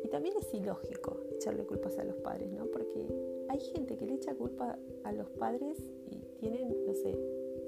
y 0.04 0.08
también 0.10 0.36
es 0.38 0.54
ilógico 0.54 1.22
echarle 1.36 1.64
culpas 1.64 1.98
a 2.00 2.04
los 2.04 2.18
padres, 2.18 2.52
¿no? 2.52 2.66
Porque 2.66 3.08
hay 3.48 3.60
gente 3.62 3.96
que 3.96 4.06
le 4.06 4.16
echa 4.16 4.36
culpa 4.36 4.78
a 5.04 5.14
los 5.14 5.30
padres 5.30 5.78
y 6.12 6.18
tienen, 6.42 6.68
no 6.86 6.94
sé, 6.96 7.18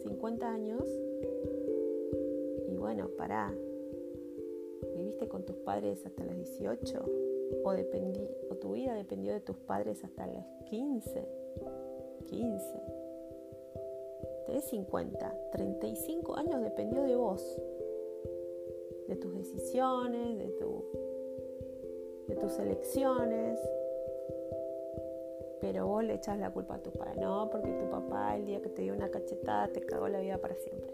50 0.03 0.45
años. 0.45 0.83
Y 2.67 2.75
bueno, 2.75 3.07
pará, 3.15 3.55
viviste 4.97 5.29
con 5.29 5.45
tus 5.45 5.55
padres 5.55 6.05
hasta 6.05 6.25
los 6.25 6.35
18 6.35 7.26
o, 7.63 7.69
o 7.69 8.55
tu 8.55 8.73
vida 8.73 8.93
dependió 8.93 9.33
de 9.33 9.39
tus 9.39 9.57
padres 9.57 10.03
hasta 10.03 10.27
los 10.27 10.43
15, 10.69 11.27
15. 12.25 12.97
Tenés 14.45 14.63
50, 14.65 15.49
35 15.51 16.37
años 16.37 16.61
dependió 16.61 17.03
de 17.03 17.15
vos, 17.15 17.61
de 19.07 19.15
tus 19.17 19.33
decisiones, 19.35 20.37
de, 20.37 20.47
tu, 20.51 20.85
de 22.27 22.35
tus 22.35 22.57
elecciones, 22.59 23.59
pero 25.59 25.87
vos 25.87 26.03
le 26.03 26.13
echas 26.13 26.37
la 26.39 26.51
culpa 26.51 26.75
a 26.75 26.83
tu 26.83 26.91
padre. 26.91 27.19
No, 27.19 27.49
porque 27.49 27.71
tu 27.71 27.89
papá 27.89 28.37
el 28.37 28.45
día 28.45 28.61
que 28.61 28.69
te 28.69 28.83
dio 28.83 28.93
una 28.93 29.09
cachetada 29.09 29.67
te 29.67 29.81
cagó 29.81 30.07
la 30.07 30.21
vida 30.21 30.37
para 30.37 30.55
siempre. 30.55 30.93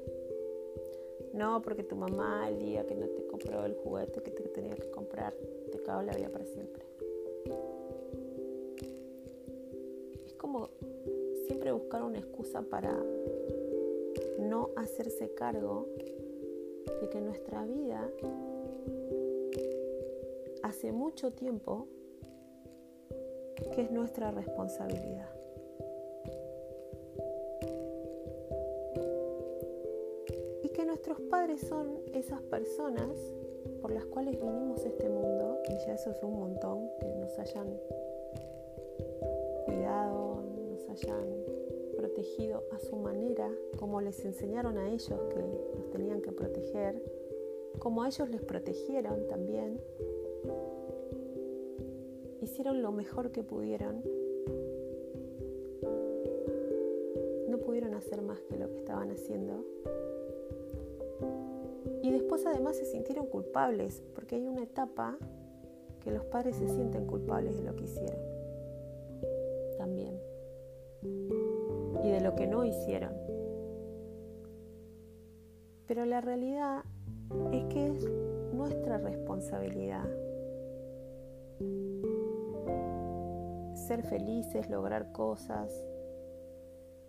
No, 1.33 1.61
porque 1.61 1.83
tu 1.83 1.95
mamá 1.95 2.49
el 2.49 2.59
día 2.59 2.85
que 2.85 2.95
no 2.95 3.07
te 3.07 3.25
compró 3.27 3.65
el 3.65 3.73
juguete 3.75 4.21
que 4.21 4.31
te 4.31 4.43
tenía 4.49 4.75
que 4.75 4.89
comprar 4.89 5.33
cagó 5.83 6.01
la 6.01 6.13
vida 6.13 6.29
para 6.29 6.45
siempre. 6.45 6.83
Es 10.25 10.33
como 10.33 10.69
siempre 11.45 11.71
buscar 11.71 12.03
una 12.03 12.19
excusa 12.19 12.61
para 12.61 12.97
no 14.39 14.69
hacerse 14.75 15.33
cargo 15.33 15.87
de 17.01 17.09
que 17.09 17.21
nuestra 17.21 17.65
vida 17.65 18.09
hace 20.63 20.91
mucho 20.91 21.31
tiempo 21.31 21.87
que 23.73 23.81
es 23.81 23.91
nuestra 23.91 24.31
responsabilidad. 24.31 25.29
Y 30.63 30.69
que 30.69 30.85
nuestros 30.85 31.19
padres 31.21 31.61
son 31.61 31.99
esas 32.13 32.41
personas 32.43 33.09
por 33.83 33.91
las 33.91 34.05
cuales 34.05 34.39
vinimos 34.39 34.85
a 34.85 34.87
este 34.87 35.09
mundo, 35.09 35.59
y 35.67 35.73
ya 35.85 35.95
eso 35.95 36.11
es 36.11 36.23
un 36.23 36.39
montón, 36.39 36.89
que 37.01 37.07
nos 37.17 37.37
hayan 37.37 37.67
cuidado, 39.65 40.41
nos 40.69 40.89
hayan 40.89 41.27
protegido 41.97 42.63
a 42.71 42.79
su 42.79 42.95
manera, 42.95 43.51
como 43.77 43.99
les 43.99 44.23
enseñaron 44.23 44.77
a 44.77 44.89
ellos 44.89 45.19
que 45.29 45.43
nos 45.75 45.89
tenían 45.91 46.21
que 46.21 46.31
proteger, 46.31 46.95
como 47.77 48.03
a 48.03 48.07
ellos 48.07 48.29
les 48.29 48.41
protegieron 48.41 49.27
también, 49.27 49.81
hicieron 52.39 52.81
lo 52.81 52.93
mejor 52.93 53.31
que 53.33 53.43
pudieron. 53.43 54.01
No 57.49 57.57
pudieron 57.57 57.95
hacer 57.95 58.21
más 58.21 58.39
que 58.43 58.57
lo 58.57 58.69
que 58.69 58.77
estaban 58.77 59.11
haciendo. 59.11 59.65
Y 62.03 62.11
después 62.11 62.45
además 62.45 62.75
se 62.75 62.85
sintieron 62.85 63.27
culpables, 63.27 64.03
porque 64.13 64.35
hay 64.35 64.45
una 64.45 64.61
etapa 64.61 65.17
que 66.01 66.11
los 66.11 66.25
padres 66.25 66.57
se 66.57 66.67
sienten 66.67 67.07
culpables 67.07 67.55
de 67.55 67.63
lo 67.63 67.75
que 67.77 67.85
hicieron. 67.85 68.19
También. 69.77 70.19
Y 72.03 72.09
de 72.09 72.19
lo 72.19 72.35
que 72.35 72.45
no 72.45 72.65
hicieron. 72.65 73.13
Pero 75.87 76.05
la 76.05 76.19
realidad 76.19 76.83
es 77.53 77.63
que 77.73 77.87
es 77.87 78.05
nuestra 78.53 78.97
responsabilidad 78.97 80.05
ser 83.87 84.03
felices, 84.03 84.69
lograr 84.69 85.13
cosas. 85.13 85.71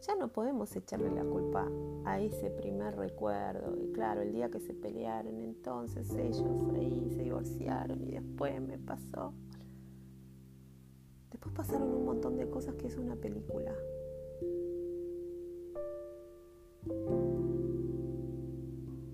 Ya 0.07 0.15
no 0.17 0.29
podemos 0.29 0.77
echarle 0.77 1.11
la 1.11 1.25
culpa 1.25 1.67
a 2.05 2.21
ese 2.21 2.51
primer 2.51 2.95
recuerdo. 2.95 3.75
Y 3.83 3.91
claro, 3.93 4.21
el 4.21 4.33
día 4.33 4.51
que 4.51 4.61
se 4.61 4.75
pelearon, 4.75 5.41
entonces 5.41 6.11
ellos 6.15 6.63
ahí 6.75 7.09
se 7.17 7.23
divorciaron 7.23 8.03
y 8.03 8.11
después 8.11 8.61
me 8.61 8.79
pasó. 8.79 9.33
Después 11.31 11.55
pasaron 11.55 11.89
un 11.89 12.05
montón 12.05 12.37
de 12.37 12.51
cosas 12.51 12.75
que 12.75 12.89
es 12.89 12.99
una 12.99 13.17
película. 13.17 13.73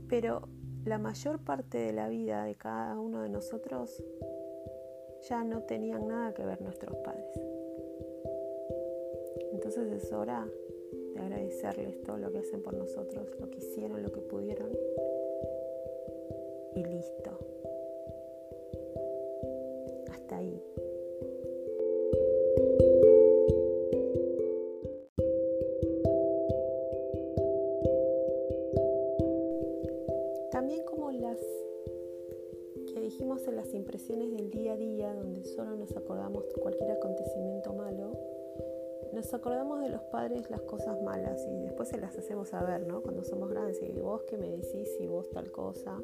Pero 0.09 0.49
la 0.85 0.99
mayor 0.99 1.39
parte 1.39 1.79
de 1.79 1.93
la 1.93 2.09
vida 2.09 2.43
de 2.45 2.57
cada 2.57 2.99
uno 2.99 3.23
de 3.23 3.29
nosotros 3.29 4.03
ya 5.29 5.45
no 5.45 5.63
tenían 5.63 6.09
nada 6.09 6.35
que 6.35 6.45
ver 6.45 6.61
nuestros 6.61 6.97
padres. 6.97 7.39
Entonces 9.53 9.93
es 9.93 10.13
hora 10.13 10.49
de 11.21 11.27
agradecerles 11.27 12.03
todo 12.03 12.17
lo 12.17 12.33
que 12.33 12.39
hacen 12.39 12.63
por 12.63 12.75
nosotros, 12.75 13.29
lo 13.39 13.51
que 13.51 13.59
hicieron, 13.59 14.03
lo 14.03 14.11
que 14.11 14.21
pudieron. 14.21 14.71
Y 16.75 16.85
listo. 16.85 17.39
Hasta 20.11 20.39
ahí. 20.39 20.63
También 30.51 30.85
como 30.85 31.11
las 31.13 31.39
que 32.93 33.01
dijimos 33.01 33.47
en 33.47 33.57
las 33.57 33.73
impresiones 33.75 34.33
del 34.33 34.51
día 34.51 34.73
a 34.73 34.77
día, 34.77 35.15
donde 35.15 35.45
solo 35.45 35.77
nos 35.77 35.97
acordamos 35.97 36.45
cualquier 36.61 36.91
acontecimiento 36.93 37.73
malo, 37.73 38.30
nos 39.13 39.33
acordamos 39.35 39.81
de 39.81 39.89
los 39.89 40.03
padres 40.05 40.51
las 40.51 40.61
cosas 40.63 41.01
malas 41.03 41.45
y 41.49 41.63
después 41.63 41.89
se 41.89 41.99
las 41.99 42.17
hacemos 42.17 42.49
saber, 42.49 42.87
¿no? 42.87 43.03
Cuando 43.03 43.25
somos 43.25 43.51
grandes 43.51 43.83
y 43.83 43.93
vos 44.01 44.23
que 44.23 44.37
me 44.37 44.49
decís 44.51 44.89
y 45.01 45.07
vos 45.07 45.29
tal 45.31 45.51
cosa. 45.51 46.01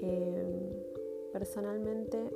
Em, 0.00 0.60
personalmente, 1.32 2.30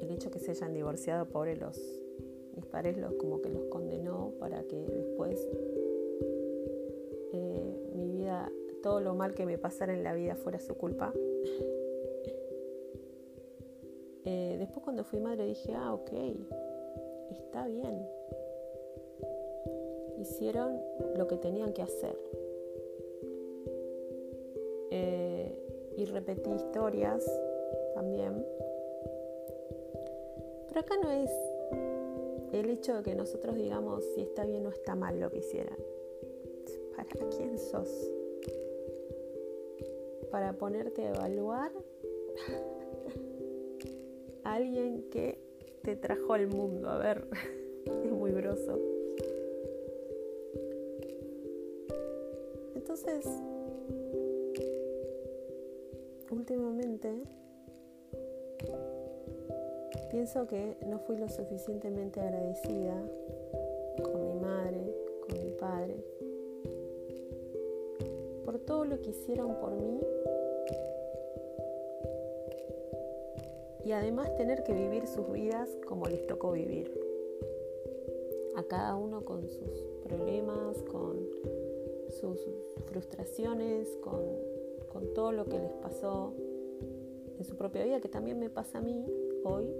el 0.00 0.10
hecho 0.10 0.30
que 0.30 0.38
se 0.38 0.50
hayan 0.50 0.74
divorciado, 0.74 1.26
pobre 1.26 1.56
los, 1.56 1.78
mis 2.56 2.66
padres 2.66 2.96
los 2.96 3.14
como 3.14 3.40
que 3.40 3.50
los 3.50 3.64
condenó 3.66 4.32
para 4.38 4.64
que 4.64 4.76
después 4.76 5.46
eh, 7.32 7.90
mi 7.94 8.08
vida, 8.08 8.50
todo 8.82 9.00
lo 9.00 9.14
mal 9.14 9.34
que 9.34 9.46
me 9.46 9.58
pasara 9.58 9.92
en 9.92 10.02
la 10.02 10.14
vida 10.14 10.34
fuera 10.34 10.58
su 10.58 10.74
culpa. 10.74 11.12
Después 14.68 14.84
cuando 14.84 15.02
fui 15.02 15.18
madre 15.18 15.46
dije, 15.46 15.72
ah, 15.74 15.94
ok, 15.94 16.12
está 17.30 17.66
bien. 17.68 18.06
Hicieron 20.18 20.78
lo 21.16 21.26
que 21.26 21.38
tenían 21.38 21.72
que 21.72 21.80
hacer. 21.80 22.14
Eh, 24.90 25.94
y 25.96 26.04
repetí 26.04 26.50
historias 26.50 27.24
también. 27.94 28.44
Pero 30.68 30.80
acá 30.80 30.94
no 31.02 31.12
es 31.12 31.30
el 32.52 32.68
hecho 32.68 32.96
de 32.96 33.02
que 33.04 33.14
nosotros 33.14 33.56
digamos 33.56 34.04
si 34.14 34.20
está 34.20 34.44
bien 34.44 34.66
o 34.66 34.68
está 34.68 34.94
mal 34.94 35.18
lo 35.18 35.30
que 35.30 35.38
hicieran. 35.38 35.78
¿Para 36.94 37.08
quién 37.30 37.58
sos? 37.58 38.10
Para 40.30 40.52
ponerte 40.52 41.06
a 41.06 41.14
evaluar 41.14 41.72
alguien 44.54 45.04
que 45.10 45.38
te 45.82 45.96
trajo 45.96 46.32
al 46.34 46.46
mundo. 46.48 46.88
A 46.88 46.98
ver, 46.98 47.26
es 47.86 48.10
muy 48.10 48.32
groso. 48.32 48.78
Entonces, 52.74 53.26
últimamente 56.30 57.12
pienso 60.10 60.46
que 60.46 60.76
no 60.86 60.98
fui 61.00 61.16
lo 61.16 61.28
suficientemente 61.28 62.20
agradecida 62.20 62.94
con 64.02 64.20
mi 64.20 64.40
madre, 64.40 64.94
con 65.20 65.44
mi 65.44 65.52
padre, 65.52 65.96
por 68.44 68.58
todo 68.60 68.84
lo 68.84 69.00
que 69.00 69.10
hicieron 69.10 69.54
por 69.60 69.72
mí 69.72 70.00
y 73.88 73.92
además 73.92 74.36
tener 74.36 74.64
que 74.64 74.74
vivir 74.74 75.06
sus 75.06 75.32
vidas 75.32 75.74
como 75.86 76.04
les 76.04 76.26
tocó 76.26 76.52
vivir. 76.52 76.92
A 78.54 78.62
cada 78.64 78.94
uno 78.96 79.24
con 79.24 79.48
sus 79.48 79.82
problemas, 80.04 80.82
con 80.82 81.26
sus 82.10 82.38
frustraciones, 82.84 83.88
con, 84.02 84.20
todo 85.14 85.32
lo 85.32 85.46
que 85.46 85.58
les 85.58 85.72
pasó 85.80 86.34
en 87.38 87.44
su 87.44 87.56
propia 87.56 87.82
vida, 87.82 87.98
que 88.00 88.10
también 88.10 88.38
me 88.38 88.50
pasa 88.50 88.76
a 88.76 88.80
mí 88.82 89.06
hoy. 89.44 89.72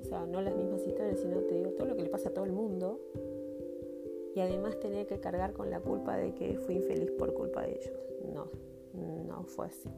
O 0.00 0.04
sea, 0.04 0.26
no 0.26 0.42
las 0.42 0.54
mismas 0.54 0.86
historias, 0.86 1.18
sino 1.18 1.40
te 1.40 1.56
digo 1.56 1.70
todo 1.70 1.88
lo 1.88 1.96
que 1.96 2.04
le 2.04 2.08
pasa 2.08 2.28
a 2.28 2.32
todo 2.32 2.44
el 2.44 2.52
mundo. 2.52 3.00
Y 4.36 4.38
además 4.38 4.78
tener 4.78 5.08
que 5.08 5.18
cargar 5.18 5.54
con 5.54 5.70
la 5.70 5.80
culpa 5.80 6.16
de 6.16 6.34
que 6.34 6.56
fui 6.56 6.76
infeliz 6.76 7.10
por 7.10 7.34
culpa 7.34 7.62
de 7.62 7.72
ellos. 7.72 7.98
No, 8.32 8.46
no 9.26 9.42
fue 9.42 9.66
así. 9.66 9.88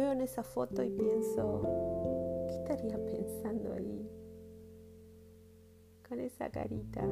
En 0.00 0.20
esa 0.20 0.42
foto 0.42 0.82
y 0.82 0.90
pienso, 0.90 1.62
¿qué 2.48 2.54
estaría 2.56 3.04
pensando 3.04 3.72
ahí? 3.72 4.10
Con 6.08 6.20
esa 6.20 6.50
carita. 6.50 7.02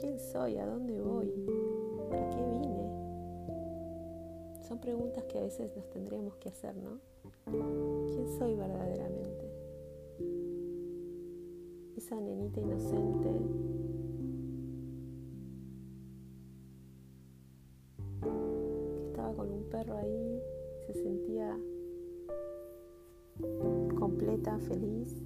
¿Quién 0.00 0.18
soy? 0.18 0.56
¿A 0.58 0.66
dónde 0.66 1.00
voy? 1.00 1.32
¿Para 2.10 2.28
qué 2.30 2.42
vine? 2.42 2.90
Son 4.62 4.78
preguntas 4.80 5.24
que 5.24 5.38
a 5.38 5.42
veces 5.42 5.74
nos 5.76 5.88
tendríamos 5.90 6.36
que 6.36 6.48
hacer, 6.48 6.74
¿no? 6.76 7.00
¿Quién 7.44 8.28
soy 8.38 8.54
verdaderamente? 8.54 9.50
Esa 11.96 12.20
nenita 12.20 12.60
inocente 12.60 13.30
con 19.40 19.50
un 19.50 19.64
perro 19.70 19.96
ahí, 19.96 20.42
se 20.86 20.92
sentía 20.92 21.58
completa, 23.98 24.58
feliz, 24.58 25.16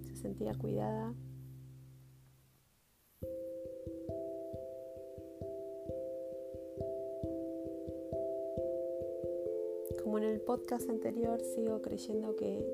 se 0.00 0.16
sentía 0.16 0.54
cuidada. 0.54 1.12
Como 10.02 10.16
en 10.16 10.24
el 10.24 10.40
podcast 10.40 10.88
anterior, 10.88 11.42
sigo 11.42 11.82
creyendo 11.82 12.36
que 12.36 12.64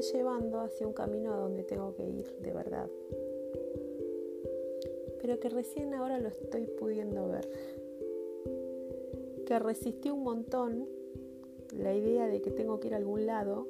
llevando 0.00 0.60
hacia 0.60 0.86
un 0.86 0.92
camino 0.92 1.32
a 1.32 1.36
donde 1.36 1.62
tengo 1.62 1.94
que 1.94 2.04
ir 2.04 2.26
de 2.40 2.52
verdad. 2.52 2.88
Pero 5.20 5.38
que 5.38 5.48
recién 5.48 5.94
ahora 5.94 6.18
lo 6.18 6.28
estoy 6.28 6.66
pudiendo 6.66 7.28
ver. 7.28 7.48
Que 9.46 9.58
resistí 9.58 10.10
un 10.10 10.22
montón 10.22 10.88
la 11.76 11.94
idea 11.94 12.26
de 12.26 12.40
que 12.40 12.50
tengo 12.50 12.80
que 12.80 12.88
ir 12.88 12.94
a 12.94 12.96
algún 12.96 13.26
lado 13.26 13.66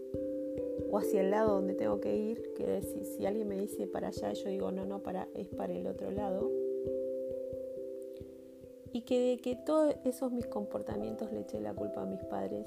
o 0.90 0.98
hacia 0.98 1.20
el 1.20 1.30
lado 1.30 1.54
donde 1.54 1.74
tengo 1.74 2.00
que 2.00 2.16
ir, 2.16 2.52
que 2.54 2.66
decir, 2.66 3.04
si 3.04 3.26
alguien 3.26 3.48
me 3.48 3.56
dice 3.56 3.86
para 3.86 4.08
allá, 4.08 4.32
yo 4.32 4.48
digo, 4.48 4.72
no, 4.72 4.86
no, 4.86 5.02
para, 5.02 5.28
es 5.34 5.48
para 5.48 5.72
el 5.72 5.86
otro 5.86 6.10
lado. 6.10 6.50
Y 8.92 9.02
que 9.02 9.20
de 9.20 9.36
que 9.38 9.54
todos 9.54 9.94
esos 10.04 10.32
mis 10.32 10.46
comportamientos 10.46 11.32
le 11.32 11.40
eché 11.40 11.60
la 11.60 11.74
culpa 11.74 12.02
a 12.02 12.06
mis 12.06 12.22
padres 12.24 12.66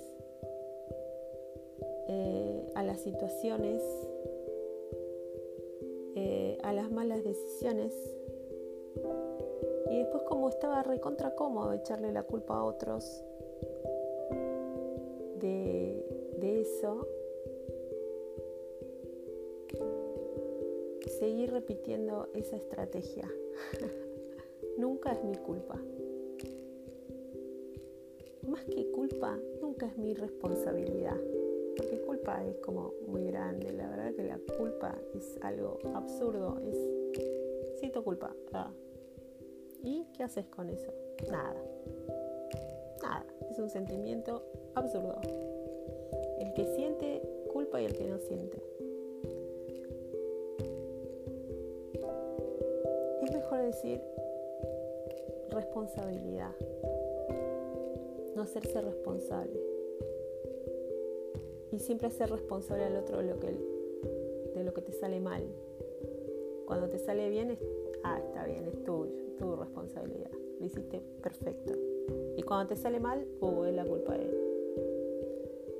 eh, 2.07 2.71
a 2.75 2.83
las 2.83 2.99
situaciones, 2.99 3.81
eh, 6.15 6.57
a 6.63 6.73
las 6.73 6.91
malas 6.91 7.23
decisiones. 7.23 7.93
Y 9.89 9.99
después 9.99 10.23
como 10.23 10.49
estaba 10.49 10.83
recontra 10.83 11.35
cómodo 11.35 11.73
echarle 11.73 12.11
la 12.11 12.23
culpa 12.23 12.57
a 12.57 12.63
otros 12.63 13.23
de, 15.39 16.05
de 16.39 16.61
eso, 16.61 17.07
seguir 21.19 21.51
repitiendo 21.51 22.27
esa 22.33 22.57
estrategia. 22.57 23.31
nunca 24.77 25.13
es 25.13 25.23
mi 25.23 25.35
culpa. 25.35 25.79
Más 28.47 28.65
que 28.65 28.91
culpa, 28.91 29.39
nunca 29.61 29.85
es 29.85 29.97
mi 29.97 30.13
responsabilidad 30.15 31.17
porque 31.75 31.99
culpa 32.01 32.43
es 32.45 32.57
como 32.57 32.93
muy 33.07 33.25
grande, 33.25 33.71
la 33.73 33.89
verdad 33.89 34.13
que 34.13 34.23
la 34.23 34.39
culpa 34.57 34.95
es 35.15 35.37
algo 35.41 35.79
absurdo, 35.93 36.59
es 36.63 36.77
siento 37.79 38.03
culpa, 38.03 38.35
ah. 38.53 38.71
¿y 39.81 40.05
qué 40.13 40.23
haces 40.23 40.45
con 40.47 40.69
eso? 40.69 40.91
Nada, 41.29 41.55
nada, 43.01 43.25
es 43.49 43.59
un 43.59 43.69
sentimiento 43.69 44.43
absurdo. 44.75 45.19
El 46.39 46.53
que 46.53 46.65
siente 46.75 47.21
culpa 47.51 47.81
y 47.81 47.85
el 47.85 47.93
que 47.93 48.05
no 48.05 48.19
siente. 48.19 48.61
Es 53.23 53.33
mejor 53.33 53.61
decir 53.61 54.01
responsabilidad, 55.49 56.51
no 58.35 58.41
hacerse 58.43 58.81
responsable 58.81 59.72
y 61.73 61.79
siempre 61.79 62.11
ser 62.11 62.29
responsable 62.29 62.83
al 62.83 62.97
otro 62.97 63.17
de 63.17 63.23
lo 63.23 64.73
que, 64.73 64.81
te 64.81 64.91
sale 64.91 65.19
mal. 65.19 65.43
Cuando 66.67 66.87
te 66.87 66.99
sale 66.99 67.29
bien, 67.29 67.57
ah, 68.03 68.19
está 68.23 68.45
bien, 68.45 68.67
es 68.67 68.83
tuyo, 68.83 69.11
tu 69.39 69.55
responsabilidad. 69.55 70.29
Lo 70.59 70.65
hiciste 70.67 71.01
perfecto. 71.23 71.73
Y 72.37 72.43
cuando 72.43 72.67
te 72.67 72.75
sale 72.75 72.99
mal, 72.99 73.25
uh, 73.41 73.63
es 73.63 73.73
la 73.73 73.85
culpa 73.85 74.15
de, 74.15 74.29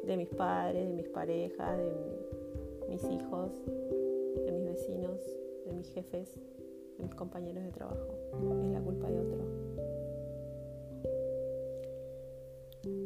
de 0.03 0.17
mis 0.17 0.29
padres, 0.29 0.87
de 0.89 0.95
mis 0.95 1.09
parejas, 1.09 1.77
de 1.77 2.87
mis 2.89 3.03
hijos, 3.03 3.51
de 4.45 4.51
mis 4.51 4.65
vecinos, 4.65 5.19
de 5.67 5.73
mis 5.73 5.89
jefes, 5.89 6.33
de 6.97 7.03
mis 7.03 7.13
compañeros 7.13 7.63
de 7.63 7.71
trabajo. 7.71 8.07
Es 8.63 8.71
la 8.71 8.81
culpa 8.81 9.11
de 9.11 9.19
otro. 9.19 9.43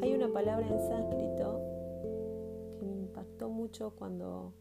Hay 0.02 0.13
una 0.13 0.32
palabra 0.32 0.65
en 0.65 0.80
sánscrito 0.80 1.76
cuando, 3.97 4.53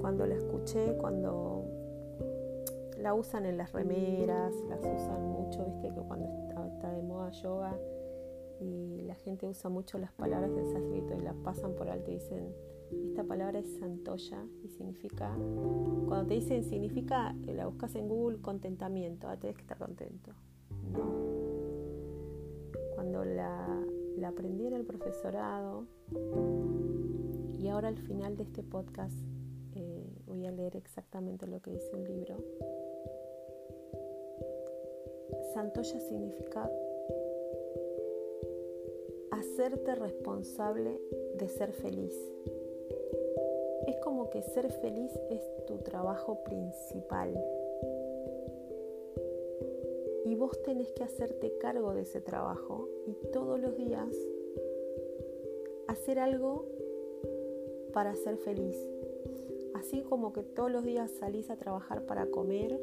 cuando 0.00 0.26
la 0.26 0.34
escuché, 0.34 0.96
cuando 0.98 1.64
la 2.98 3.14
usan 3.14 3.46
en 3.46 3.56
las 3.56 3.72
remeras, 3.72 4.54
las 4.68 4.80
usan 4.80 5.26
mucho, 5.26 5.64
viste 5.64 5.88
que 5.94 6.00
cuando 6.00 6.26
está, 6.26 6.92
de 6.92 7.02
moda 7.02 7.30
yoga 7.30 7.78
y 8.60 9.02
la 9.02 9.14
gente 9.14 9.46
usa 9.46 9.70
mucho 9.70 9.98
las 9.98 10.12
palabras 10.12 10.54
del 10.54 10.66
sánscrito 10.66 11.14
y 11.14 11.20
la 11.20 11.32
pasan 11.32 11.74
por 11.74 11.88
alto 11.88 12.10
y 12.10 12.14
dicen, 12.14 12.52
esta 13.10 13.24
palabra 13.24 13.58
es 13.58 13.78
santoya 13.78 14.44
y 14.62 14.68
significa, 14.68 15.34
cuando 16.06 16.26
te 16.26 16.34
dicen 16.34 16.64
significa, 16.64 17.34
la 17.46 17.66
buscas 17.66 17.94
en 17.94 18.08
Google, 18.08 18.40
contentamiento, 18.40 19.28
ah, 19.28 19.36
tenés 19.38 19.56
que 19.56 19.62
estar 19.62 19.78
contento. 19.78 20.32
Cuando 22.94 23.24
la 23.24 23.84
aprendí 24.26 24.66
en 24.66 24.74
el 24.74 24.84
profesorado 24.84 25.86
y 27.58 27.68
ahora 27.68 27.88
al 27.88 27.98
final 27.98 28.36
de 28.36 28.44
este 28.44 28.62
podcast 28.62 29.16
eh, 29.74 30.06
voy 30.26 30.46
a 30.46 30.52
leer 30.52 30.76
exactamente 30.76 31.46
lo 31.46 31.60
que 31.60 31.72
dice 31.72 31.90
un 31.94 32.04
libro. 32.04 32.36
Santoya 35.52 35.98
significa 36.00 36.70
hacerte 39.32 39.94
responsable 39.96 41.00
de 41.36 41.48
ser 41.48 41.72
feliz. 41.72 42.14
Es 43.86 43.96
como 43.96 44.30
que 44.30 44.42
ser 44.42 44.70
feliz 44.70 45.10
es 45.30 45.42
tu 45.66 45.78
trabajo 45.78 46.44
principal. 46.44 47.34
Y 50.24 50.34
vos 50.34 50.62
tenés 50.62 50.92
que 50.92 51.04
hacerte 51.04 51.56
cargo 51.58 51.94
de 51.94 52.02
ese 52.02 52.20
trabajo 52.20 52.88
y 53.06 53.14
todos 53.32 53.58
los 53.58 53.76
días 53.76 54.14
hacer 55.88 56.18
algo 56.18 56.66
para 57.92 58.14
ser 58.14 58.36
feliz. 58.36 58.76
Así 59.74 60.02
como 60.02 60.32
que 60.32 60.42
todos 60.42 60.70
los 60.70 60.84
días 60.84 61.10
salís 61.10 61.50
a 61.50 61.56
trabajar 61.56 62.02
para 62.06 62.26
comer 62.26 62.78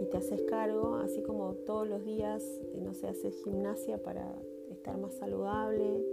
y 0.00 0.06
te 0.06 0.16
haces 0.16 0.42
cargo, 0.42 0.96
así 0.96 1.22
como 1.22 1.54
todos 1.54 1.88
los 1.88 2.04
días, 2.04 2.44
no 2.74 2.94
sé, 2.94 3.08
haces 3.08 3.34
gimnasia 3.42 3.98
para 4.02 4.34
estar 4.70 4.98
más 4.98 5.14
saludable, 5.14 6.04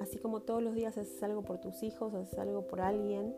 así 0.00 0.18
como 0.18 0.40
todos 0.40 0.62
los 0.62 0.74
días 0.74 0.98
haces 0.98 1.22
algo 1.22 1.42
por 1.42 1.58
tus 1.58 1.82
hijos, 1.82 2.14
haces 2.14 2.38
algo 2.38 2.62
por 2.62 2.80
alguien, 2.80 3.34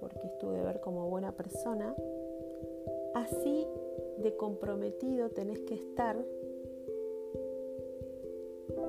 porque 0.00 0.26
es 0.26 0.38
tu 0.38 0.50
deber 0.50 0.80
como 0.80 1.08
buena 1.08 1.32
persona, 1.32 1.94
así 3.14 3.66
de 4.18 4.36
comprometido 4.36 5.30
tenés 5.30 5.60
que 5.60 5.74
estar 5.74 6.16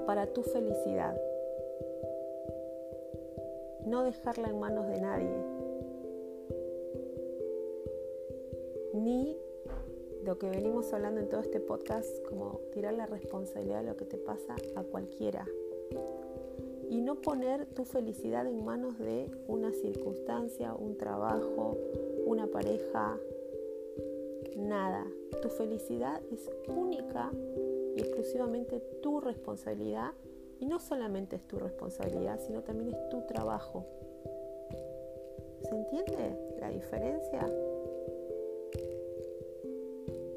para 0.05 0.27
tu 0.27 0.43
felicidad. 0.43 1.19
No 3.93 4.01
dejarla 4.01 4.49
en 4.49 4.59
manos 4.59 4.87
de 4.87 4.99
nadie. 4.99 5.45
Ni 8.91 9.37
lo 10.25 10.39
que 10.39 10.49
venimos 10.49 10.91
hablando 10.93 11.21
en 11.21 11.29
todo 11.29 11.41
este 11.41 11.59
podcast, 11.59 12.09
como 12.27 12.59
tirar 12.71 12.95
la 12.95 13.05
responsabilidad 13.05 13.81
de 13.81 13.89
lo 13.89 13.95
que 13.95 14.05
te 14.05 14.17
pasa 14.17 14.55
a 14.75 14.81
cualquiera. 14.81 15.47
Y 16.89 17.01
no 17.01 17.21
poner 17.21 17.67
tu 17.67 17.85
felicidad 17.85 18.47
en 18.47 18.65
manos 18.65 18.97
de 18.97 19.29
una 19.47 19.71
circunstancia, 19.71 20.73
un 20.73 20.97
trabajo, 20.97 21.77
una 22.25 22.47
pareja, 22.47 23.19
nada. 24.57 25.05
Tu 25.39 25.49
felicidad 25.49 26.19
es 26.31 26.49
única 26.67 27.31
y 27.95 28.01
exclusivamente 28.01 28.79
tu 29.03 29.19
responsabilidad. 29.19 30.13
Y 30.63 30.65
no 30.65 30.79
solamente 30.79 31.35
es 31.35 31.45
tu 31.45 31.59
responsabilidad, 31.59 32.39
sino 32.39 32.63
también 32.63 32.95
es 32.95 33.09
tu 33.09 33.21
trabajo. 33.23 33.83
¿Se 35.59 35.75
entiende 35.75 36.55
la 36.57 36.69
diferencia? 36.69 37.51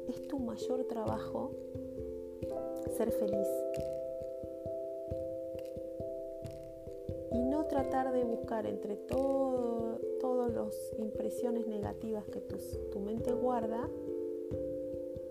Es 0.09 0.27
tu 0.27 0.37
mayor 0.39 0.83
trabajo 0.83 1.51
ser 2.97 3.09
feliz. 3.11 3.47
Y 7.31 7.39
no 7.45 7.63
tratar 7.67 8.11
de 8.11 8.25
buscar 8.25 8.65
entre 8.65 8.97
todas 8.97 10.51
las 10.51 10.93
impresiones 10.99 11.67
negativas 11.67 12.25
que 12.27 12.41
tu 12.41 12.99
mente 12.99 13.31
guarda, 13.31 13.89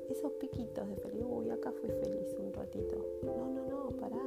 esos 0.09 0.33
piquitos 0.41 0.89
de 0.89 0.97
feliz, 0.97 1.23
uy, 1.29 1.51
acá 1.51 1.71
fui 1.71 1.91
feliz 1.91 2.35
un 2.39 2.55
ratito. 2.55 2.97
No, 3.23 3.51
no, 3.51 3.67
no, 3.67 3.91
pará. 3.99 4.23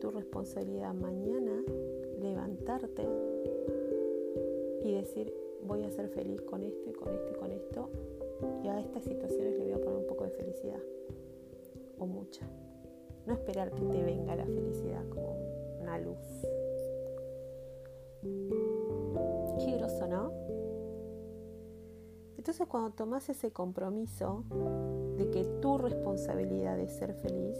Tu 0.00 0.10
responsabilidad 0.10 0.94
mañana 0.94 1.64
levantarte 2.20 3.06
y 4.84 4.92
decir, 4.92 5.34
voy 5.66 5.82
a 5.82 5.90
ser 5.90 6.08
feliz 6.08 6.40
con 6.42 6.62
esto 6.62 6.88
y 6.88 6.92
con 6.92 7.12
esto 7.12 7.32
y 7.32 7.34
con 7.34 7.50
esto. 7.50 7.90
Y 8.62 8.68
a 8.68 8.78
estas 8.78 9.02
situaciones 9.04 9.58
le 9.58 9.64
voy 9.64 9.72
a 9.72 9.80
poner 9.80 9.98
un 9.98 10.06
poco 10.06 10.24
de 10.24 10.30
felicidad. 10.30 10.80
O 11.98 12.06
mucha. 12.06 12.48
No 13.26 13.34
esperar 13.34 13.72
que 13.72 13.82
te 13.82 14.02
venga 14.02 14.36
la 14.36 14.46
felicidad 14.46 15.08
como 15.08 15.36
una 15.80 15.98
luz. 15.98 16.16
Qué 19.64 19.76
groso, 19.76 20.06
¿no? 20.06 20.32
Entonces 22.36 22.66
cuando 22.68 22.90
tomas 22.92 23.28
ese 23.28 23.50
compromiso 23.50 24.44
de 25.16 25.28
que 25.30 25.44
tu 25.60 25.76
responsabilidad 25.76 26.78
es 26.78 26.92
ser 26.92 27.14
feliz 27.14 27.58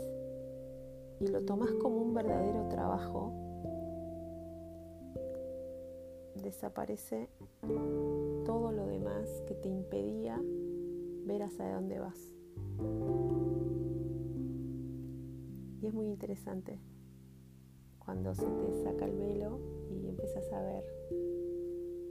y 1.20 1.26
lo 1.26 1.44
tomas 1.44 1.72
como 1.74 1.96
un 1.98 2.14
verdadero 2.14 2.68
trabajo, 2.68 3.32
desaparece 6.42 7.28
todo 8.44 8.72
lo 8.72 8.86
demás 8.86 9.28
que 9.46 9.54
te 9.54 9.68
impedía 9.68 10.40
ver 11.26 11.42
hacia 11.42 11.74
dónde 11.74 11.98
vas. 11.98 12.32
Y 15.80 15.86
es 15.86 15.94
muy 15.94 16.08
interesante 16.08 16.80
cuando 17.98 18.34
se 18.34 18.46
te 18.46 18.82
saca 18.82 19.04
el 19.04 19.16
velo 19.16 19.58
y 19.90 20.08
empiezas 20.08 20.50
a 20.52 20.62
ver, 20.62 20.84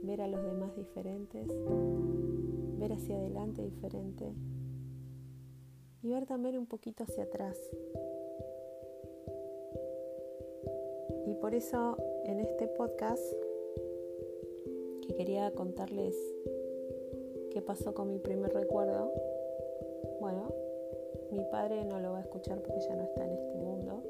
ver 0.04 0.20
a 0.20 0.28
los 0.28 0.42
demás 0.44 0.74
diferentes, 0.76 1.48
ver 2.78 2.92
hacia 2.92 3.16
adelante 3.16 3.62
diferente 3.62 4.32
y 6.02 6.08
ver 6.08 6.26
también 6.26 6.56
un 6.56 6.66
poquito 6.66 7.02
hacia 7.02 7.24
atrás. 7.24 7.58
Por 11.40 11.54
eso 11.54 11.96
en 12.24 12.40
este 12.40 12.68
podcast 12.68 13.22
que 15.06 15.14
quería 15.14 15.50
contarles 15.52 16.16
qué 17.50 17.62
pasó 17.62 17.94
con 17.94 18.08
mi 18.08 18.18
primer 18.18 18.52
recuerdo, 18.52 19.12
bueno, 20.20 20.52
mi 21.30 21.44
padre 21.50 21.84
no 21.84 22.00
lo 22.00 22.12
va 22.12 22.18
a 22.18 22.22
escuchar 22.22 22.60
porque 22.60 22.80
ya 22.80 22.96
no 22.96 23.04
está 23.04 23.24
en 23.24 23.32
este 23.32 23.56
mundo, 23.56 24.02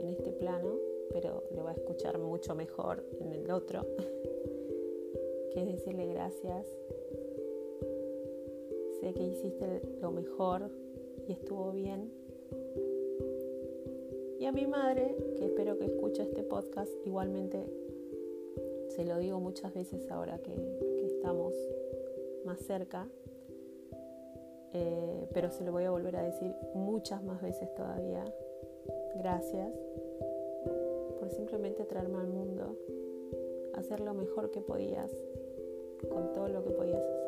en 0.00 0.08
este 0.08 0.32
plano, 0.32 0.76
pero 1.12 1.44
lo 1.54 1.64
va 1.64 1.70
a 1.70 1.74
escuchar 1.74 2.18
mucho 2.18 2.54
mejor 2.54 3.04
en 3.20 3.32
el 3.32 3.50
otro, 3.50 3.84
que 5.52 5.60
es 5.60 5.66
decirle 5.66 6.06
gracias 6.06 6.66
sé 9.02 9.12
que 9.12 9.22
hiciste 9.24 9.82
lo 10.00 10.12
mejor 10.12 10.70
y 11.26 11.32
estuvo 11.32 11.72
bien. 11.72 12.21
Y 14.42 14.46
a 14.46 14.50
mi 14.50 14.66
madre, 14.66 15.14
que 15.36 15.44
espero 15.44 15.78
que 15.78 15.84
escuche 15.84 16.24
este 16.24 16.42
podcast, 16.42 16.90
igualmente 17.04 17.64
se 18.88 19.04
lo 19.04 19.18
digo 19.18 19.38
muchas 19.38 19.72
veces 19.72 20.10
ahora 20.10 20.36
que, 20.38 20.52
estamos 21.04 21.54
más 22.44 22.58
cerca, 22.58 23.06
eh, 24.72 25.28
pero 25.32 25.52
se 25.52 25.62
lo 25.62 25.70
voy 25.70 25.84
a 25.84 25.92
volver 25.92 26.16
a 26.16 26.24
decir 26.24 26.52
muchas 26.74 27.22
más 27.22 27.40
veces 27.40 27.72
todavía. 27.76 28.24
Gracias 29.14 29.72
por 31.20 31.30
simplemente 31.30 31.84
traerme 31.84 32.18
al 32.18 32.26
mundo, 32.26 32.76
hacer 33.74 34.00
lo 34.00 34.12
mejor 34.12 34.50
que 34.50 34.60
podías 34.60 35.12
con 36.10 36.32
todo 36.32 36.48
lo 36.48 36.64
que 36.64 36.70
podías 36.70 37.00
hacer. 37.00 37.21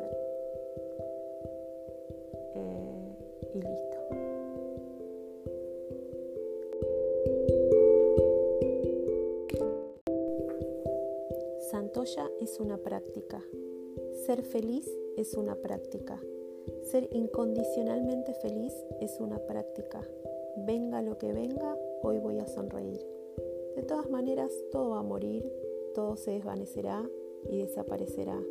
Una 12.59 12.77
práctica. 12.77 13.43
Ser 14.25 14.43
feliz 14.43 14.89
es 15.17 15.33
una 15.35 15.55
práctica. 15.55 16.21
Ser 16.83 17.07
incondicionalmente 17.11 18.33
feliz 18.33 18.73
es 19.01 19.19
una 19.19 19.39
práctica. 19.39 20.01
Venga 20.57 21.01
lo 21.01 21.17
que 21.17 21.33
venga, 21.33 21.77
hoy 22.01 22.19
voy 22.19 22.39
a 22.39 22.47
sonreír. 22.47 23.05
De 23.75 23.83
todas 23.83 24.09
maneras, 24.09 24.51
todo 24.71 24.91
va 24.91 24.99
a 24.99 25.03
morir, 25.03 25.51
todo 25.93 26.15
se 26.15 26.31
desvanecerá 26.31 27.09
y 27.49 27.59
desaparecerá. 27.59 28.41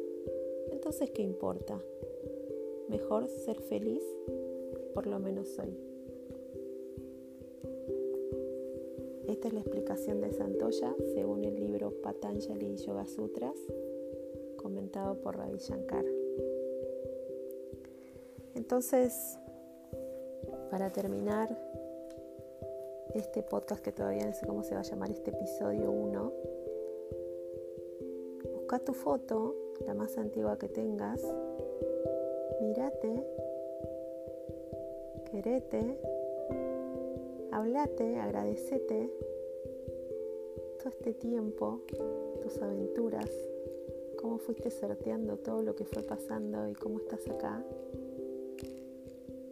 Entonces, 0.70 1.10
¿qué 1.10 1.22
importa? 1.22 1.80
Mejor 2.88 3.28
ser 3.28 3.60
feliz 3.60 4.04
por 4.94 5.06
lo 5.06 5.18
menos 5.18 5.58
hoy. 5.58 5.76
esta 9.44 9.48
es 9.48 9.54
la 9.54 9.60
explicación 9.60 10.20
de 10.22 10.32
Santoya 10.32 10.94
según 11.12 11.44
el 11.44 11.56
libro 11.56 11.90
Patanjali 12.02 12.76
Yoga 12.76 13.06
Sutras, 13.06 13.58
comentado 14.64 15.20
por 15.20 15.36
Ravi 15.36 15.58
Shankar. 15.58 16.06
Entonces, 18.54 19.38
para 20.70 20.90
terminar 20.90 21.50
este 23.14 23.42
podcast 23.42 23.84
que 23.84 23.92
todavía 23.92 24.24
no 24.24 24.32
sé 24.32 24.46
cómo 24.46 24.62
se 24.62 24.74
va 24.74 24.80
a 24.80 24.84
llamar 24.84 25.10
este 25.10 25.32
episodio 25.32 25.90
1, 25.90 26.32
busca 28.54 28.78
tu 28.78 28.94
foto, 28.94 29.54
la 29.86 29.92
más 29.92 30.16
antigua 30.16 30.58
que 30.58 30.68
tengas, 30.68 31.20
mírate, 32.62 33.22
querete, 35.30 36.00
hablate, 37.52 38.16
agradecete 38.18 39.10
todo 40.78 40.88
este 40.88 41.12
tiempo, 41.12 41.82
tus 42.40 42.62
aventuras, 42.62 43.28
cómo 44.24 44.38
fuiste 44.38 44.70
sorteando 44.70 45.36
todo 45.36 45.62
lo 45.62 45.74
que 45.74 45.84
fue 45.84 46.02
pasando 46.02 46.66
y 46.66 46.72
cómo 46.72 46.98
estás 46.98 47.28
acá. 47.28 47.62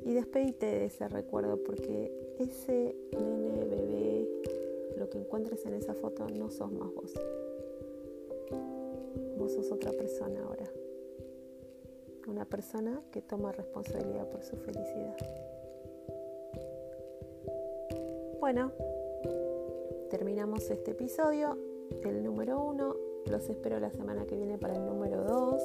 Y 0.02 0.14
despedite 0.14 0.64
de 0.64 0.86
ese 0.86 1.08
recuerdo 1.08 1.62
porque 1.62 2.10
ese 2.38 2.96
nene, 3.12 3.66
bebé, 3.66 4.26
lo 4.96 5.10
que 5.10 5.18
encuentres 5.18 5.66
en 5.66 5.74
esa 5.74 5.92
foto 5.92 6.26
no 6.26 6.50
sos 6.50 6.72
más 6.72 6.90
vos. 6.94 7.12
Vos 9.36 9.52
sos 9.52 9.70
otra 9.70 9.92
persona 9.92 10.42
ahora. 10.42 10.64
Una 12.26 12.46
persona 12.46 13.02
que 13.10 13.20
toma 13.20 13.52
responsabilidad 13.52 14.26
por 14.30 14.42
su 14.42 14.56
felicidad. 14.56 15.16
Bueno, 18.40 18.72
terminamos 20.08 20.70
este 20.70 20.92
episodio, 20.92 21.58
el 22.04 22.24
número 22.24 22.58
uno. 22.58 22.91
Los 23.30 23.48
espero 23.48 23.78
la 23.80 23.90
semana 23.90 24.26
que 24.26 24.36
viene 24.36 24.58
para 24.58 24.74
el 24.74 24.84
número 24.84 25.22
dos, 25.24 25.62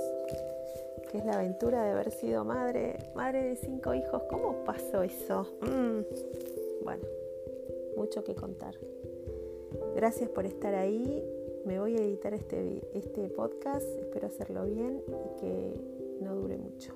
que 1.12 1.18
es 1.18 1.26
la 1.26 1.34
aventura 1.34 1.84
de 1.84 1.92
haber 1.92 2.12
sido 2.12 2.46
madre, 2.46 2.98
madre 3.16 3.44
de 3.44 3.56
cinco 3.56 3.94
hijos. 3.94 4.24
¿Cómo 4.30 4.64
pasó 4.64 5.04
eso? 5.04 5.48
Mm. 5.62 6.84
Bueno, 6.84 7.04
mucho 7.98 8.24
que 8.24 8.36
contar. 8.36 8.76
Gracias 9.96 10.30
por 10.30 10.46
estar 10.46 10.76
ahí. 10.76 11.24
Me 11.66 11.80
voy 11.80 11.98
a 11.98 12.02
editar 12.02 12.34
este, 12.34 12.82
este 12.94 13.30
podcast. 13.30 13.86
Espero 14.00 14.28
hacerlo 14.28 14.66
bien 14.66 15.02
y 15.08 15.40
que 15.40 15.74
no 16.22 16.36
dure 16.36 16.58
mucho. 16.58 16.94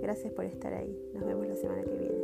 Gracias 0.00 0.32
por 0.32 0.44
estar 0.44 0.74
ahí. 0.74 0.98
Nos 1.14 1.24
vemos 1.24 1.46
la 1.46 1.56
semana 1.56 1.84
que 1.84 1.96
viene. 1.96 2.21